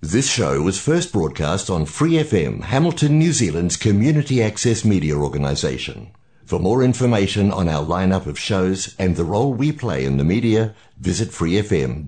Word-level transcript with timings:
This 0.00 0.30
show 0.30 0.62
was 0.62 0.78
first 0.80 1.12
broadcast 1.12 1.68
on 1.68 1.84
Free 1.84 2.12
FM, 2.12 2.62
Hamilton, 2.62 3.18
New 3.18 3.32
Zealand's 3.32 3.76
community 3.76 4.40
access 4.40 4.84
media 4.84 5.16
organisation. 5.16 6.12
For 6.44 6.60
more 6.60 6.84
information 6.84 7.50
on 7.50 7.68
our 7.68 7.84
lineup 7.84 8.26
of 8.26 8.38
shows 8.38 8.94
and 8.96 9.16
the 9.16 9.24
role 9.24 9.52
we 9.52 9.72
play 9.72 10.04
in 10.04 10.16
the 10.16 10.22
media, 10.22 10.72
visit 11.00 11.30
freefm.org.nz. 11.30 12.06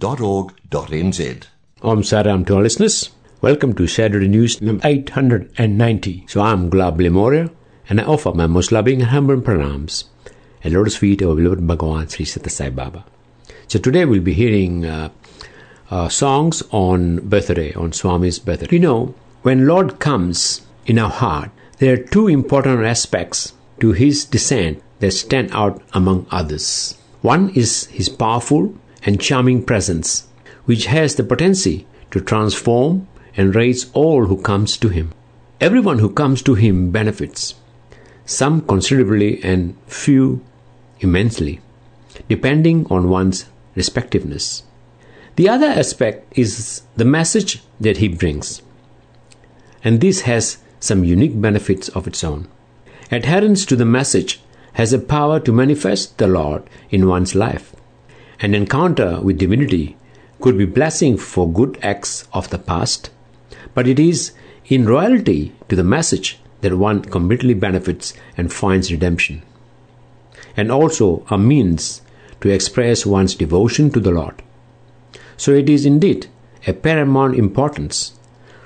Om 1.83 2.05
Sai 2.05 2.23
Ram 2.23 2.45
to 2.45 2.55
our 2.55 2.63
listeners. 2.63 3.11
Welcome 3.41 3.74
to 3.74 3.88
Saturday 3.88 4.29
News 4.29 4.63
number 4.63 4.87
890. 4.87 6.27
So 6.29 6.43
I'm 6.43 6.71
Gulab 6.71 6.99
Lemoria 6.99 7.51
and 7.88 8.01
I 8.01 8.04
offer 8.04 8.33
my 8.33 8.47
most 8.47 8.71
loving 8.71 9.03
and 9.03 9.11
humble 9.11 9.38
pranams 9.38 10.04
and 10.63 10.75
lotus 10.75 10.97
feet 10.97 11.22
of 11.22 11.38
beloved 11.38 11.67
Bhagavan 11.67 12.09
Sri 12.09 12.25
Sathya 12.25 12.51
Sai 12.53 12.71
Baba. 12.71 13.04
So 13.67 13.79
today 13.79 14.04
we'll 14.04 14.21
be 14.21 14.33
hearing 14.33 14.85
uh, 14.85 15.11
uh, 15.91 16.09
songs 16.09 16.62
on 16.70 17.16
birthday, 17.29 17.75
on 17.75 17.93
Swami's 17.93 18.38
birthday. 18.38 18.69
You 18.70 18.79
know, 18.79 19.15
when 19.43 19.66
Lord 19.66 19.98
comes 19.98 20.62
in 20.87 20.98
our 20.98 21.10
heart, 21.10 21.51
there 21.78 21.95
are 21.95 21.97
two 21.97 22.28
important 22.28 22.84
aspects 22.84 23.52
to 23.80 23.92
his 23.92 24.24
descent 24.24 24.83
that 25.00 25.12
stand 25.12 25.50
out 25.52 25.83
among 25.92 26.27
others. 26.30 26.97
One 27.23 27.50
is 27.50 27.87
his 27.87 28.09
powerful 28.09 28.74
and 29.05 29.20
charming 29.20 29.64
presence, 29.64 30.28
which 30.64 30.87
has 30.87 31.14
the 31.14 31.24
potency 31.24 31.87
to 32.11 32.20
transform 32.20 33.09
and 33.36 33.55
raise 33.55 33.91
all 33.92 34.27
who 34.27 34.41
comes 34.41 34.77
to 34.78 34.88
him. 34.88 35.12
Everyone 35.61 35.98
who 35.98 36.11
comes 36.11 36.42
to 36.42 36.55
him 36.55 36.91
benefits, 36.91 37.55
some 38.25 38.61
considerably 38.62 39.42
and 39.42 39.77
few 39.86 40.45
immensely, 41.00 41.61
depending 42.28 42.86
on 42.91 43.09
one's 43.09 43.47
respectiveness. 43.75 44.62
The 45.40 45.48
other 45.48 45.68
aspect 45.68 46.36
is 46.36 46.82
the 46.98 47.06
message 47.06 47.62
that 47.80 47.96
he 47.96 48.08
brings, 48.08 48.60
and 49.82 49.98
this 49.98 50.20
has 50.28 50.58
some 50.80 51.02
unique 51.02 51.40
benefits 51.40 51.88
of 51.88 52.06
its 52.06 52.22
own. 52.22 52.47
Adherence 53.10 53.64
to 53.64 53.74
the 53.74 53.86
message 53.86 54.42
has 54.74 54.92
a 54.92 54.98
power 54.98 55.41
to 55.41 55.50
manifest 55.50 56.19
the 56.19 56.27
Lord 56.27 56.69
in 56.91 57.08
one's 57.08 57.34
life. 57.34 57.74
An 58.41 58.55
encounter 58.55 59.19
with 59.22 59.38
divinity 59.38 59.97
could 60.42 60.58
be 60.58 60.66
blessing 60.66 61.16
for 61.16 61.50
good 61.50 61.78
acts 61.80 62.28
of 62.34 62.50
the 62.50 62.58
past, 62.58 63.08
but 63.72 63.88
it 63.88 63.98
is 63.98 64.32
in 64.66 64.84
loyalty 64.84 65.54
to 65.70 65.75
the 65.75 65.82
message 65.82 66.38
that 66.60 66.77
one 66.77 67.00
completely 67.00 67.54
benefits 67.54 68.12
and 68.36 68.52
finds 68.52 68.92
redemption, 68.92 69.41
and 70.54 70.70
also 70.70 71.25
a 71.30 71.38
means 71.38 72.02
to 72.42 72.50
express 72.50 73.06
one's 73.06 73.34
devotion 73.34 73.91
to 73.92 74.00
the 74.00 74.10
Lord. 74.10 74.42
So 75.41 75.52
it 75.52 75.70
is 75.70 75.86
indeed 75.86 76.27
a 76.66 76.74
paramount 76.74 77.34
importance 77.34 78.12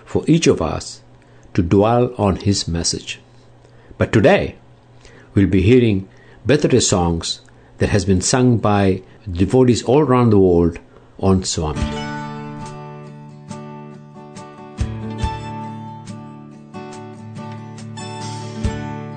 for 0.05 0.25
each 0.27 0.49
of 0.49 0.61
us 0.61 1.03
to 1.55 1.63
dwell 1.63 2.13
on 2.19 2.35
His 2.35 2.67
message. 2.67 3.21
But 3.97 4.13
today, 4.13 4.57
we'll 5.35 5.47
be 5.47 5.63
hearing 5.63 6.09
birthday 6.45 6.81
songs 6.81 7.43
that 7.79 7.91
has 7.91 8.05
been 8.05 8.21
sung 8.21 8.59
by 8.59 9.03
devotees 9.31 9.85
all 9.85 10.01
around 10.01 10.31
the 10.31 10.41
world 10.41 10.81
on 11.21 11.45
Swami. 11.45 11.81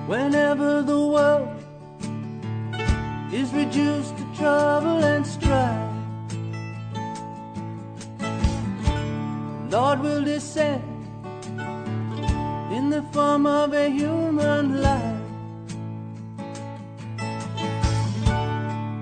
Whenever 0.06 0.84
the 0.84 1.08
world 1.08 1.50
is 3.34 3.52
reduced 3.52 4.16
to 4.16 4.26
trouble 4.36 5.04
and 5.04 5.26
strife, 5.26 5.47
Will 10.38 10.44
descend 10.44 10.84
in 12.72 12.92
the 12.92 13.02
form 13.12 13.48
of 13.48 13.74
a 13.74 13.90
human 13.90 14.84
life, 14.84 15.22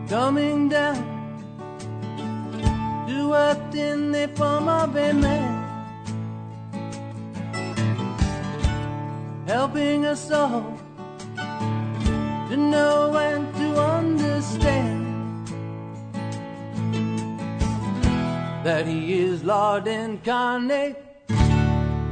coming 0.08 0.70
down 0.70 1.04
to 3.08 3.34
earth 3.34 3.76
in 3.76 4.14
the 4.14 4.30
form 4.30 4.70
of 4.70 4.96
a 4.96 5.12
man, 5.12 5.64
helping 9.46 10.06
us 10.06 10.32
all 10.32 10.80
to 12.48 12.56
know 12.56 13.18
and 13.18 13.54
to 13.56 13.82
understand. 13.82 15.02
that 18.64 18.88
He 18.88 19.20
is 19.20 19.44
Lord 19.44 19.86
incarnate 19.86 21.05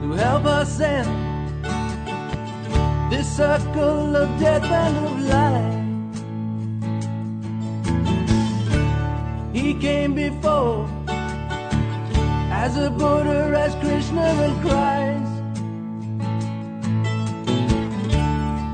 to 0.03 0.11
help 0.11 0.43
us 0.43 0.81
in 0.81 1.05
this 3.09 3.37
circle 3.37 4.17
of 4.17 4.27
death 4.37 4.63
and 4.65 4.97
of 5.07 5.21
life. 5.37 5.79
He 9.53 9.73
came 9.75 10.13
before 10.13 10.89
as 12.51 12.75
a 12.75 12.89
Buddha, 12.89 13.53
as 13.65 13.75
Krishna 13.75 14.25
and 14.45 14.61
Christ. 14.65 15.33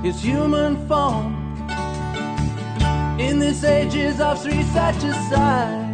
His 0.04 0.20
human 0.24 0.88
form 0.88 1.36
in 3.20 3.38
this 3.38 3.64
age 3.64 3.94
is 3.94 4.20
of 4.20 4.42
Sri 4.42 4.64
Satya 4.64 5.14
Sai. 5.30 5.86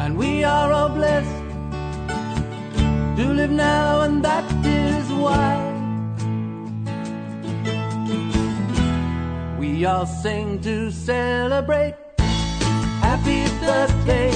And 0.00 0.18
we 0.18 0.44
are 0.44 0.70
all 0.70 0.90
blessed 0.90 1.37
to 3.18 3.32
live 3.32 3.50
now, 3.50 4.02
and 4.02 4.24
that 4.24 4.44
is 4.64 5.12
why 5.12 5.58
we 9.58 9.84
all 9.84 10.06
sing 10.06 10.60
to 10.60 10.92
celebrate. 10.92 11.96
Happy 13.02 13.42
birthday, 13.58 14.30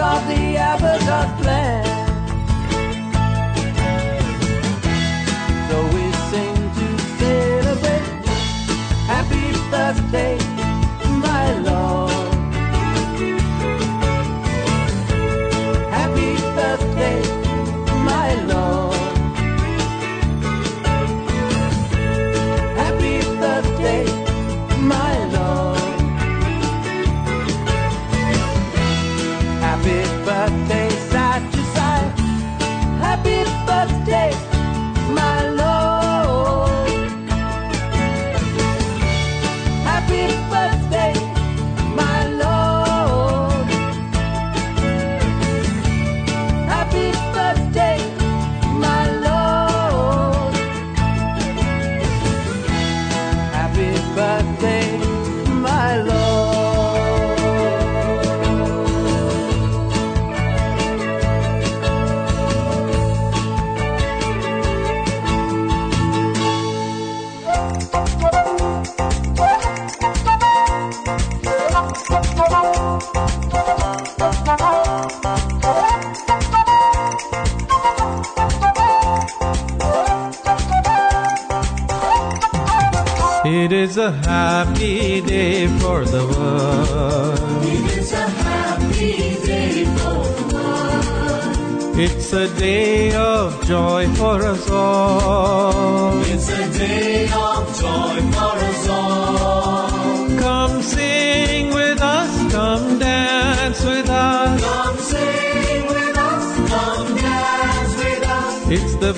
of 0.00 0.28
the 0.28 0.56
Avatar 0.56 1.26
plan. 1.42 1.87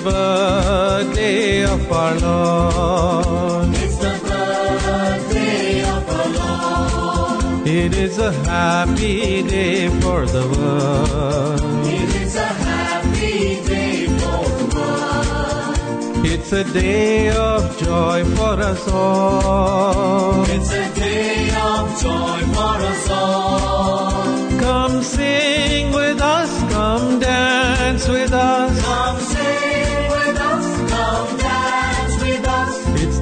Birthday 0.02 1.64
of 1.64 1.92
our 1.92 2.14
Lord. 2.20 3.68
It's 3.74 3.96
the 3.96 4.14
birthday 4.28 5.82
of 5.82 6.08
our 6.18 6.28
Lord. 6.38 7.66
It 7.66 7.94
is 7.94 8.18
a 8.18 8.32
happy 8.32 9.42
day 9.42 9.88
for 10.00 10.26
the 10.26 10.44
world. 10.48 11.86
It 11.86 12.14
is 12.22 12.36
a 12.36 12.46
happy 12.46 13.62
day 13.68 14.06
for 14.06 14.44
the 14.58 14.66
world. 14.76 16.26
It's 16.26 16.52
a 16.52 16.64
day 16.64 17.30
of 17.30 17.78
joy 17.78 18.24
for 18.36 18.54
us 18.72 18.88
all. 18.88 20.44
It's 20.44 20.72
a 20.72 20.94
day 20.94 21.50
of 21.70 22.00
joy 22.02 22.40
for 22.56 22.76
us 22.92 23.10
all. 23.10 24.60
Come 24.60 25.02
sing 25.02 25.92
with 25.92 26.20
us, 26.20 26.50
come 26.72 27.20
dance 27.20 28.08
with 28.08 28.32
us. 28.32 28.82
Come 28.84 29.29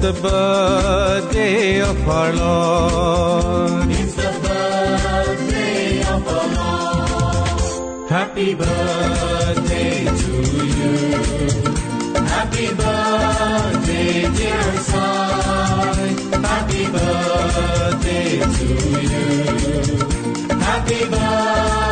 It's 0.01 0.07
the 0.15 0.21
birthday 0.29 1.81
of 1.81 2.07
our 2.07 2.31
Lord. 2.31 3.89
It's 3.91 4.15
the 4.15 4.31
birthday 4.47 5.99
of 6.03 6.25
our 6.25 6.47
Lord. 6.55 8.09
Happy 8.09 8.55
birthday 8.55 10.05
to 10.05 10.31
you. 10.79 10.93
Happy 12.31 12.67
birthday, 12.79 14.21
dear 14.37 14.71
son. 14.87 16.43
Happy 16.45 16.83
birthday 16.95 18.39
to 18.55 18.67
you. 19.03 19.27
Happy 20.63 21.01
birthday, 21.11 21.88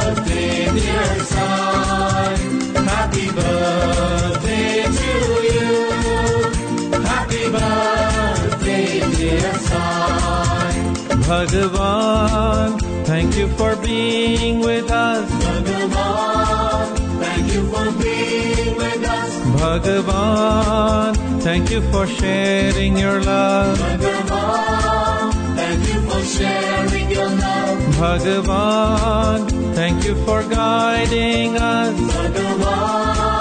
Bhagavan, 11.28 12.80
thank 13.06 13.36
you 13.36 13.50
for 13.60 13.76
being 13.76 14.60
with 14.60 14.90
us. 14.90 15.30
Bhagavan, 15.30 16.98
thank 17.20 17.54
you 17.54 17.64
for 17.68 17.92
being 18.02 18.78
with 18.78 19.04
us. 19.04 19.32
Bhagavan, 19.60 21.18
thank 21.42 21.70
you 21.70 21.82
for 21.92 22.08
sharing 22.08 22.98
your 22.98 23.22
love. 23.22 23.78
Bhagavan, 23.78 25.34
thank 25.58 25.82
you 25.90 26.00
for 26.10 26.22
sharing 26.24 27.12
your 27.12 27.30
love. 27.30 27.78
Bhagavan, 28.00 29.76
thank 29.76 30.06
you 30.06 30.16
for 30.24 30.44
guiding 30.44 31.58
us. 31.58 31.96
Bhagavan, 32.00 33.37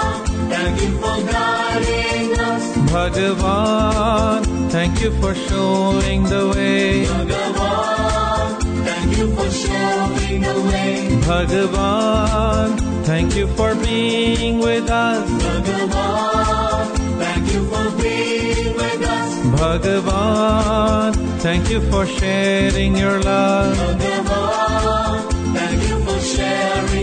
thank 0.57 0.81
you 0.81 0.91
for 1.03 1.17
guiding 1.31 2.39
us. 2.39 2.63
Bhagavan, 2.93 4.41
thank 4.71 5.01
you 5.01 5.11
for 5.21 5.33
showing 5.47 6.23
the 6.23 6.43
way. 6.53 7.05
Bhagavan, 7.05 8.49
thank 8.87 9.17
you 9.17 9.27
for 9.35 9.49
showing 9.51 10.41
the 10.41 10.57
way. 10.69 10.93
Bhagavan, 11.29 12.69
thank 13.05 13.35
you 13.35 13.47
for 13.57 13.75
being 13.75 14.59
with 14.59 14.89
us. 14.89 15.29
Bhagavan, 15.45 16.85
thank 17.23 17.45
you 17.53 17.61
for 17.71 17.85
being 18.01 18.75
with 18.81 19.01
us. 19.17 19.29
Bhagavan, 19.61 21.11
thank 21.45 21.69
you 21.69 21.81
for 21.91 22.05
sharing 22.05 22.97
your 22.97 23.21
love. 23.21 23.75
Bhagavan, 23.77 23.97
thank 23.97 25.21
you 25.21 25.33
for 25.33 25.36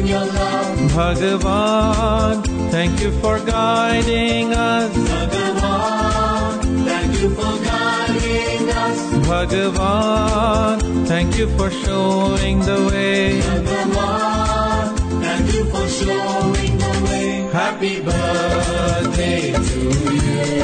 sharing 0.05 0.09
your 0.09 0.33
love. 0.33 0.79
Bhagavan, 0.93 2.71
thank 2.71 3.01
you 3.01 3.11
for 3.21 3.39
guiding 3.41 4.53
us. 4.53 4.93
Bhagavan, 4.97 6.85
thank 6.85 7.21
you 7.21 7.31
for 7.31 7.65
guiding 7.65 8.71
us. 8.71 8.99
Bhagavan, 9.29 11.07
thank 11.07 11.39
you 11.39 11.49
for 11.57 11.71
showing 11.71 12.61
the 12.61 12.89
way. 12.91 13.41
Bhagavan, 13.41 14.97
thank 15.23 15.55
you 15.55 15.65
for 15.65 15.89
showing 15.89 16.79
the 16.79 16.93
way. 17.07 17.51
Happy 17.53 18.01
birthday 18.01 19.53
to 19.53 19.81
you. 20.15 20.61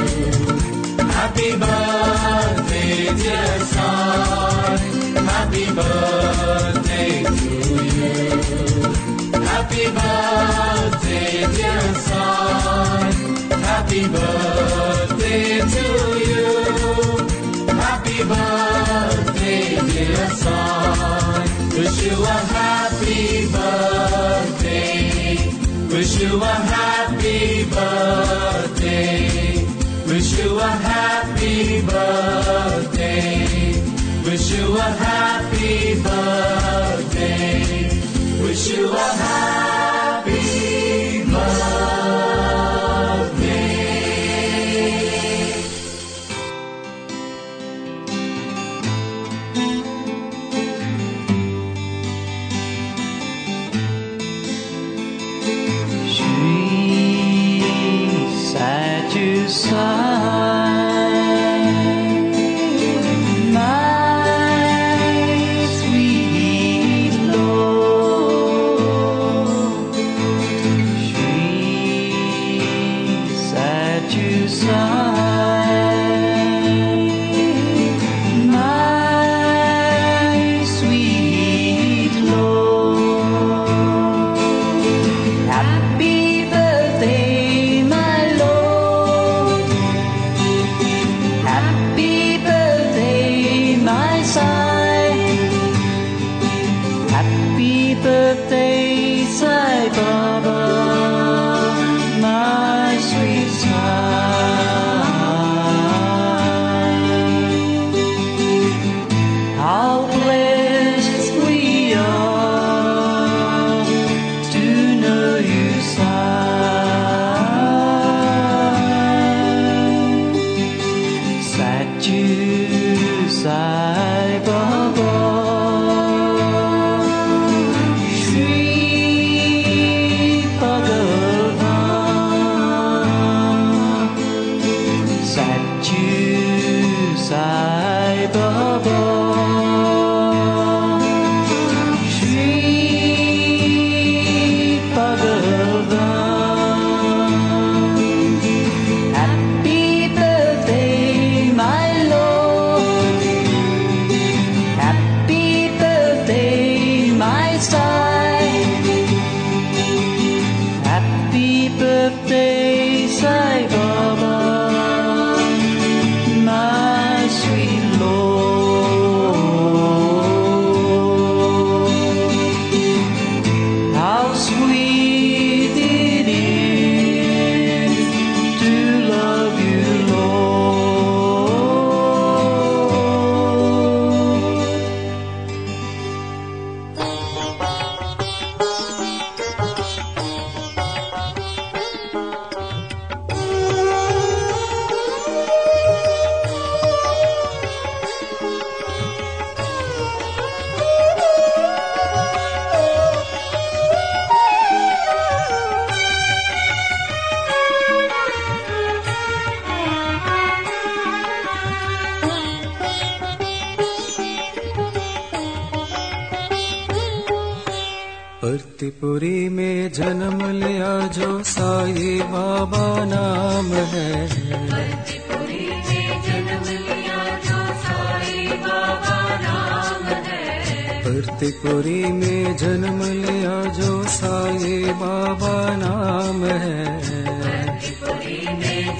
Happy 1.19 1.51
birthday, 1.57 3.15
dear 3.23 3.59
son. 3.73 4.79
Happy 5.27 5.67
birthday 5.75 7.25
to 7.25 7.35
you. 7.35 9.20
Happy 9.61 9.85
birthday, 9.93 11.45
dear 11.55 11.95
son. 12.09 13.13
Happy 13.61 14.03
birthday 14.09 15.61
to 15.75 15.87
you. 16.25 16.49
Happy 17.69 18.19
birthday, 18.25 19.65
dear 19.93 20.29
son. 20.31 21.45
Wish 21.77 21.99
you 22.05 22.17
a 22.25 22.39
happy 22.57 23.53
birthday. 23.53 25.37
Wish 25.93 26.15
you 26.23 26.43
a 26.43 26.55
happy 26.75 27.65
birthday. 27.69 29.29
Wish 30.07 30.39
you 30.39 30.59
a 30.59 30.71
happy 30.89 31.83
birthday. 31.83 33.45
Wish 34.25 34.51
you 34.53 34.75
a 34.79 34.89
happy 35.05 36.01
birthday. 36.03 37.90
Wish 38.51 38.69
you 38.71 38.93
a 38.93 38.99
happy 38.99 39.70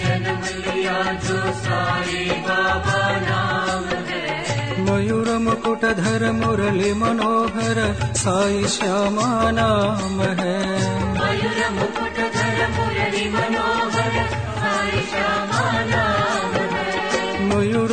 जन्म 0.03 0.43
लिया 0.65 0.99
जो 1.27 1.39
बाबा 2.49 3.01
नाम 3.29 3.85
है 4.11 4.27
मयूर 4.87 5.29
मुकुटधर 5.47 6.23
मुरली 6.33 6.93
मनोहर 6.95 7.79
साई 8.15 8.65
श्यामा 8.69 9.29
नाम 9.51 10.21
है। 10.41 10.57
मयूर 11.19 11.61
मुकुटधर 11.77 12.59
मुरली 12.77 13.27
मनोहर 13.31 14.17
साई 14.61 15.03
श्यामा 15.11 15.65
नाम 15.93 16.55
है। 16.75 16.89
मयूर 17.51 17.93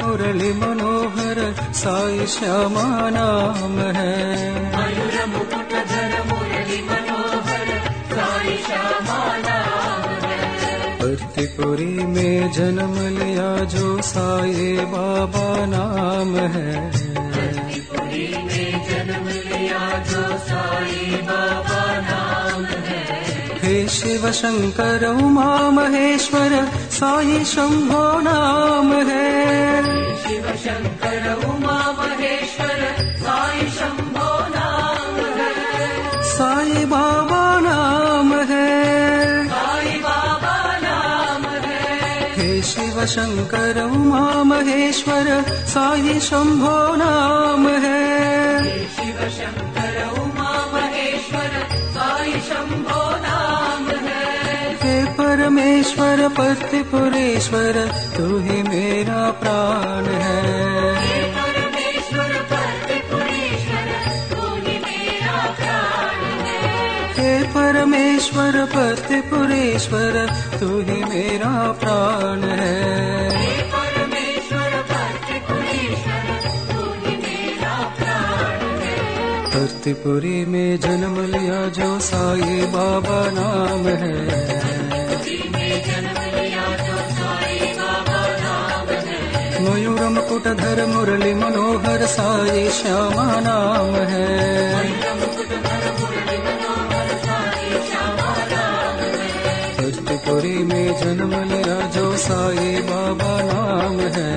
मुरली 0.00 0.52
मनोहर 0.52 1.38
साई 1.74 2.26
श्यामा 2.26 2.86
नाम 3.16 3.78
है। 3.98 4.14
मयूर 4.76 5.16
मुरली 6.30 6.80
मनोहर 6.90 7.68
साई 8.14 8.56
श्यामा 8.66 9.20
नाम 9.46 9.93
त्रिपुरी 11.44 11.84
में 11.84 12.52
जन्म 12.52 12.94
लिया 12.94 13.64
जो 13.64 14.02
साए 14.02 14.84
बाबा 14.84 15.66
नाम 15.66 16.36
है। 16.36 16.90
जो 20.02 20.38
साए 20.38 21.10
हे। 23.64 23.88
शिव 23.88 24.32
शंकर 24.32 25.06
उमा 25.06 25.70
महेश्वर 25.70 26.68
साई 26.90 27.44
शंभो 27.44 28.20
नाम 28.20 28.92
है 28.92 29.82
शिव 30.22 30.42
शंकर 30.42 31.46
उमा 31.48 31.92
महेश्वर 31.98 33.13
शङ्कर 43.06 43.86
मा 43.86 44.42
महेश्वर 44.42 45.44
साहि 45.66 46.20
शम्भो 46.20 46.96
नाम 46.96 47.68
है। 47.68 48.74
शङ्कर 49.30 50.14
मा 50.38 50.52
महेश्वर 50.72 51.66
सा 51.94 52.24
शम्भोनाम 52.24 53.84
परमेश्वर 55.18 56.28
प्रतिपुरेश्वर 56.28 57.72
ते 58.16 58.62
मेरा 58.62 59.30
प्राण 59.30 60.04
है। 60.04 61.03
परमेश्वर 68.64 69.24
पतिपुरेश्वर 69.24 70.14
तू 70.60 70.68
ही 70.68 71.02
मेरा 71.02 71.72
प्राण 71.72 72.42
है। 72.42 72.74
भक्तिपुरी 79.50 80.44
में 80.44 80.80
जन्म 80.80 81.26
लिया 81.26 81.68
जो 81.68 82.00
साई 82.00 82.66
बाबा 82.66 83.20
नाम 83.30 83.88
है। 83.88 84.14
मयूर 89.64 90.02
मुकुट 90.08 90.44
धर 90.44 90.86
मुरली 90.86 91.34
मनोहर 91.34 92.06
साई 92.06 92.68
श्यामा 92.68 93.40
नाम 93.40 93.94
है। 94.10 94.44
भक्तिपुरी 100.34 100.64
में 100.64 100.96
जन्म 101.00 101.30
लिया 101.52 101.88
जो 101.88 102.16
साई 102.16 102.76
बाबा 102.82 103.40
नाम 103.42 104.00
है। 104.00 104.32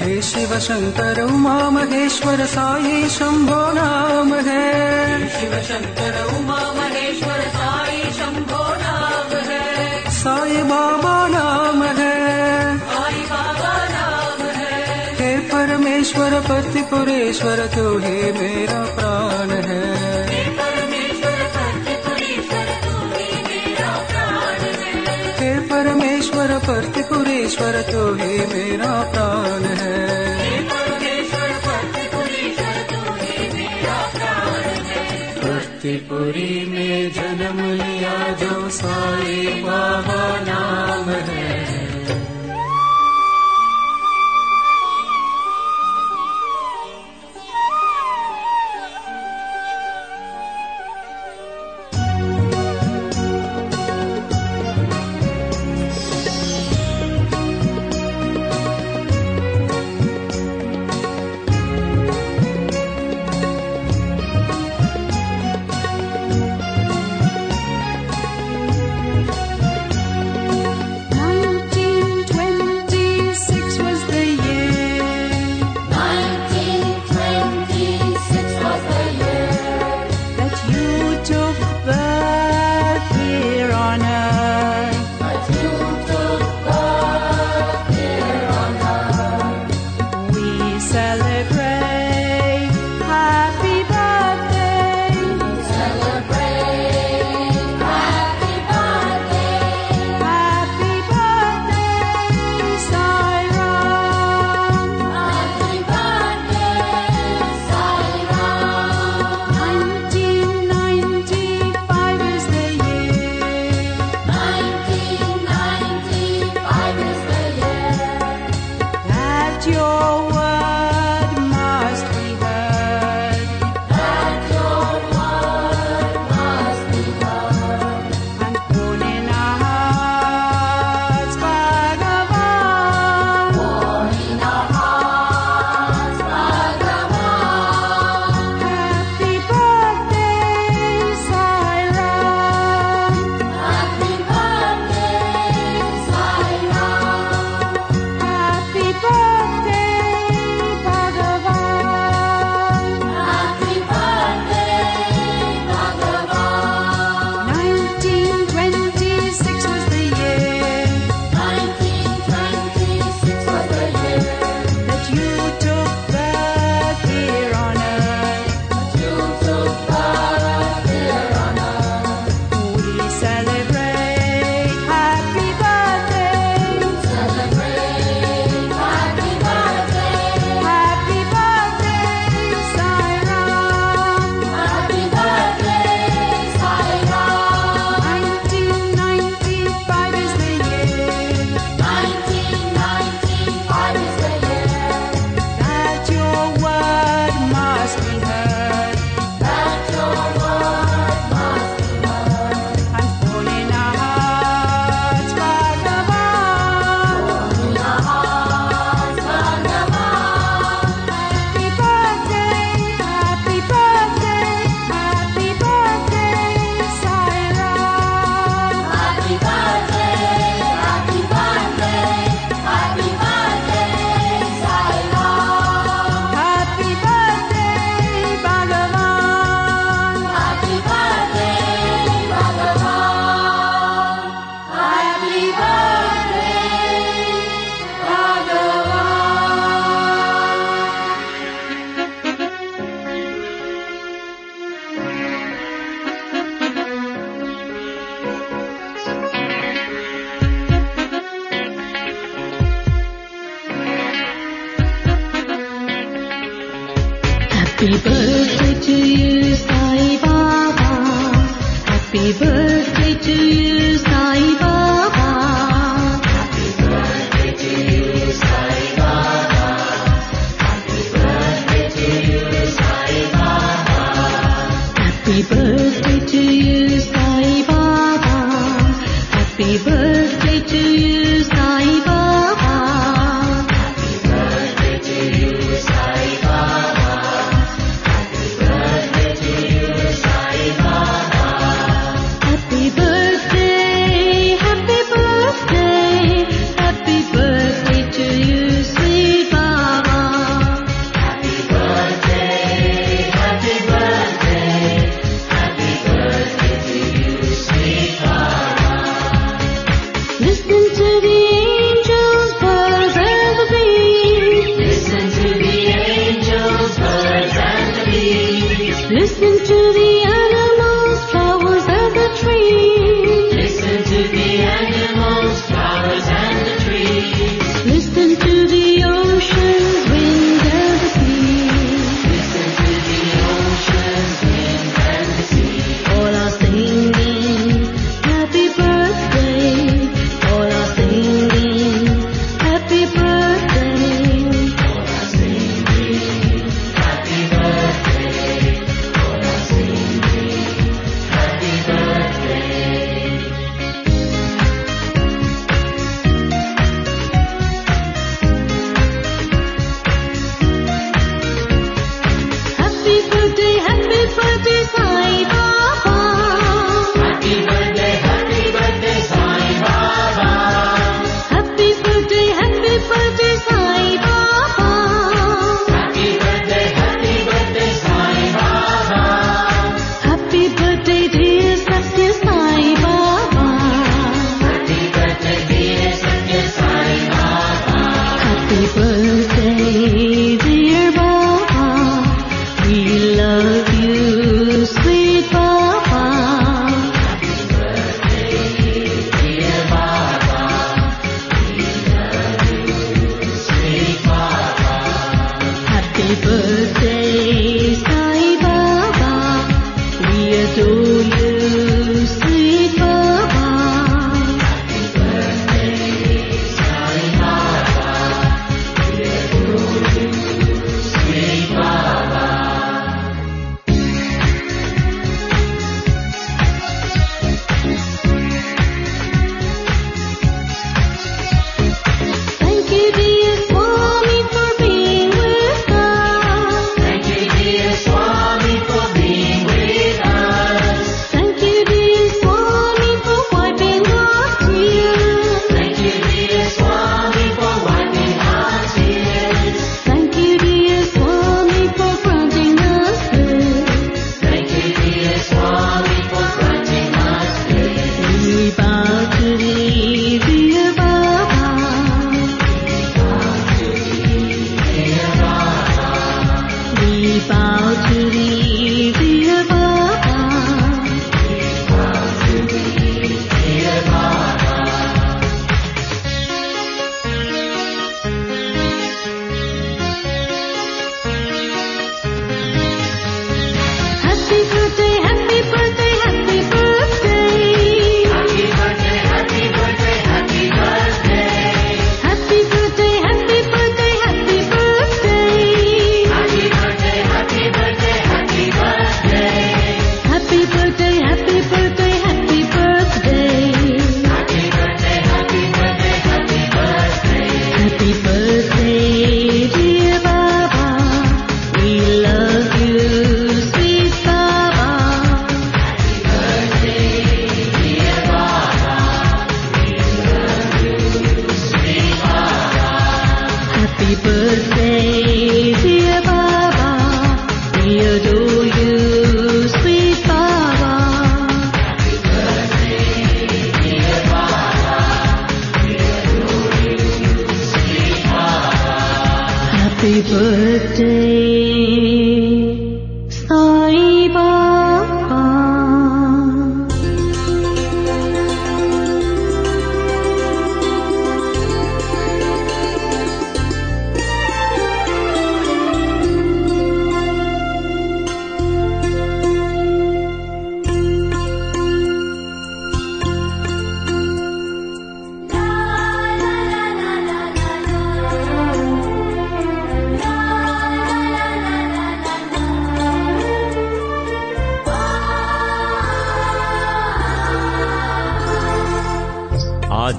हे। 0.00 0.22
शिव 0.22 0.58
शंकर 0.58 1.22
उमा 1.22 1.70
महेश्वर 1.70 2.46
साई 2.46 3.08
शंभो 3.08 3.72
नाम 3.72 4.34
है 4.34 5.28
शिव 5.28 5.62
शंकर 5.62 6.38
उमा 6.38 6.72
महेश्वर 6.72 7.40
साई 7.40 8.00
शंभो 8.12 8.64
नाम 8.82 9.36
है। 9.36 10.10
साई 10.10 10.62
बाबा 10.62 11.28
नाम 11.28 11.82
है। 11.82 12.78
साई 12.78 13.14
बाबा 13.14 13.74
नाम 13.88 14.46
है। 14.46 15.14
हे 15.14 15.38
परमेश्वर 15.38 16.40
पतिपुरेश्वर 16.40 17.66
तू 17.66 17.98
ही 17.98 18.32
मेरा 18.32 18.84
प्राण 18.84 19.50
है। 19.50 20.11
परमेश्वर 25.82 26.50
पतिपुरेश्वर 26.58 27.76
तो 27.82 28.02
ही 28.14 28.34
मेरा 28.46 28.90
प्राण 29.12 29.64
है। 29.80 29.96
भक्तिपुरी 35.40 36.66
में 36.66 37.12
जन्म 37.12 37.58
लिया 37.82 38.14
जो 38.42 38.68
साई 38.70 39.46
बाबा 39.64 40.22
नाम 40.46 41.10
है। 41.30 41.91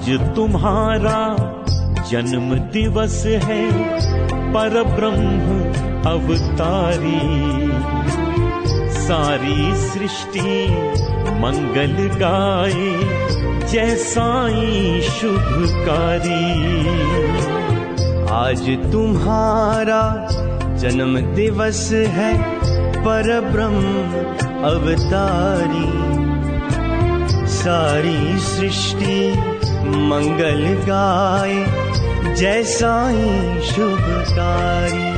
आज 0.04 0.10
तुम्हारा 0.36 1.20
जन्म 2.10 2.54
दिवस 2.54 3.22
है 3.26 3.60
पर 4.52 4.82
ब्रह्म 4.82 5.60
अवतारी। 6.10 7.20
सारी 8.98 9.74
सृष्टि 9.74 10.66
मंगल 11.40 11.94
गाए, 12.18 12.90
जैसाई 13.72 15.00
शुभकारी। 15.00 16.44
आज 18.34 18.92
तुम्हारा 18.92 20.28
जन्म 20.76 21.20
दिवस 21.34 21.90
है 21.92 22.36
पर 22.76 23.40
ब्रह्म 23.40 24.04
अवतारी। 24.68 25.90
सारी 27.46 28.38
सृष्टि 28.38 29.53
मंगल 29.92 30.62
गाय 30.88 31.54
जैसाई 32.40 33.60
शुभकारी 33.70 35.13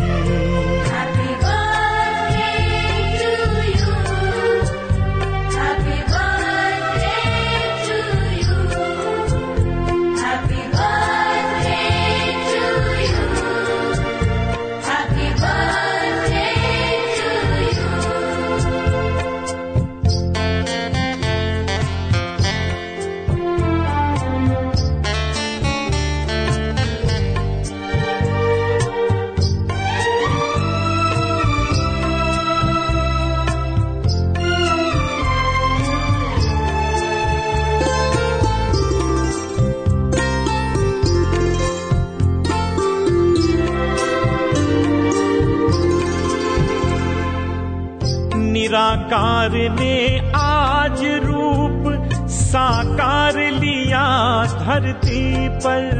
धरती 54.66 55.48
पर। 55.48 55.90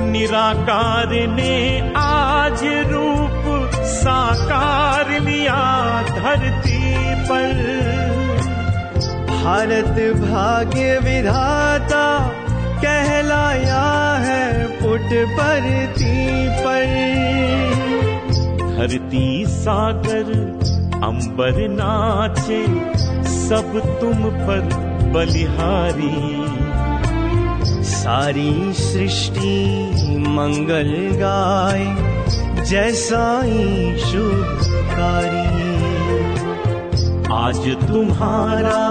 निराकार 0.00 1.08
ने 1.08 1.92
आज 1.96 2.60
रूप 2.64 3.72
साकार 3.84 5.20
लिया 5.20 6.02
धरती 6.02 6.94
पर। 7.24 7.52
भारत 9.26 10.14
भाग्य 10.16 10.98
विधाता 10.98 12.28
कहलाया 12.82 14.16
है 14.18 14.64
पुटपरती 14.64 16.48
पर। 16.48 16.86
धरती 18.76 19.44
सागर 19.48 20.59
अंबर 21.04 21.56
नाचे, 21.70 22.62
सब 23.26 23.70
तुम 24.00 24.24
पर 24.40 24.60
बलिहारी। 25.12 26.18
सारी 27.84 28.72
सृष्टि 28.72 29.54
मंगल 30.28 30.90
गाय 31.12 31.84
जैसाई 32.64 33.96
शुभकारी 33.98 35.48
आज 37.34 37.62
तुम्हारा 37.86 38.82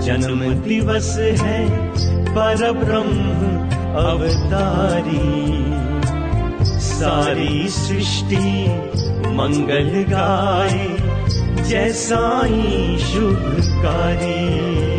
जन्म 0.00 0.40
दिवस 0.62 1.16
है 1.40 1.60
पर 2.28 2.70
ब्रह्म 2.72 3.24
अवतारी। 4.02 5.26
सारी 6.80 7.68
सृष्टि 7.68 8.46
मंगल 9.36 9.90
गाए 10.08 11.05
जैसाई 11.68 12.98
शुभकारी। 12.98 14.95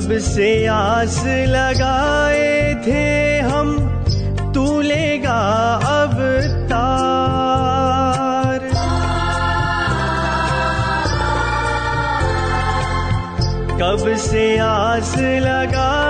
कब 0.00 0.12
से 0.24 0.50
आस 0.72 1.16
लगाए 1.48 2.74
थे 2.86 3.02
हम 3.48 3.72
तू 4.54 4.64
लेगा 4.80 5.40
अब 5.88 6.14
तार 6.70 8.60
कब 13.80 14.14
से 14.28 14.46
आस 14.68 15.14
लगाए 15.46 16.09